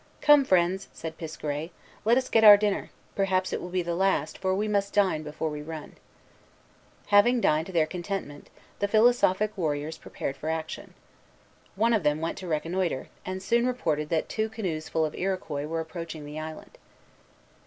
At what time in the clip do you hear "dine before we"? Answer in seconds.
4.95-5.61